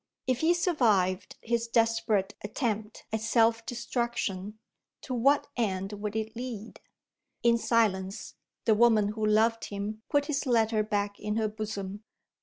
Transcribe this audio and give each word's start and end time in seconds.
If 0.25 0.39
he 0.39 0.55
survived 0.55 1.35
his 1.43 1.67
desperate 1.67 2.33
attempt 2.43 3.05
at 3.13 3.21
self 3.21 3.63
destruction, 3.67 4.57
to 5.01 5.13
what 5.13 5.45
end 5.55 5.93
would 5.93 6.15
it 6.15 6.35
lead? 6.35 6.81
In 7.43 7.59
silence, 7.59 8.33
the 8.65 8.73
woman 8.73 9.09
who 9.09 9.23
loved 9.23 9.65
him 9.65 10.01
put 10.09 10.25
his 10.25 10.47
letter 10.47 10.81
back 10.81 11.19
in 11.19 11.35
her 11.35 11.47
bosom. 11.47 12.03